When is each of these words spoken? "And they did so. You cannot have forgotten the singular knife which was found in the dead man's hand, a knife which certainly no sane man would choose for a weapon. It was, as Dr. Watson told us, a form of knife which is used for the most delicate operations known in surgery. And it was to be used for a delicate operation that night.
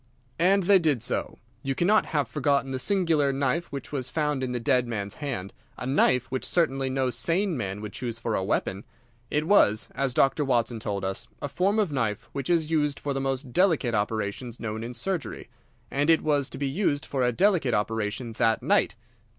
"And 0.39 0.63
they 0.63 0.79
did 0.79 1.03
so. 1.03 1.37
You 1.61 1.75
cannot 1.75 2.07
have 2.07 2.27
forgotten 2.27 2.71
the 2.71 2.79
singular 2.79 3.31
knife 3.31 3.65
which 3.71 3.91
was 3.91 4.09
found 4.09 4.41
in 4.41 4.51
the 4.51 4.59
dead 4.59 4.87
man's 4.87 5.13
hand, 5.21 5.53
a 5.77 5.85
knife 5.85 6.25
which 6.31 6.43
certainly 6.43 6.89
no 6.89 7.11
sane 7.11 7.55
man 7.55 7.81
would 7.81 7.93
choose 7.93 8.17
for 8.17 8.33
a 8.35 8.43
weapon. 8.43 8.83
It 9.29 9.45
was, 9.45 9.89
as 9.93 10.15
Dr. 10.15 10.43
Watson 10.43 10.79
told 10.79 11.05
us, 11.05 11.27
a 11.39 11.47
form 11.47 11.77
of 11.77 11.91
knife 11.91 12.27
which 12.31 12.49
is 12.49 12.71
used 12.71 12.99
for 12.99 13.13
the 13.13 13.21
most 13.21 13.53
delicate 13.53 13.93
operations 13.93 14.59
known 14.59 14.83
in 14.83 14.95
surgery. 14.95 15.49
And 15.91 16.09
it 16.09 16.23
was 16.23 16.49
to 16.49 16.57
be 16.57 16.67
used 16.67 17.05
for 17.05 17.21
a 17.21 17.31
delicate 17.31 17.75
operation 17.75 18.31
that 18.31 18.63
night. 18.63 18.95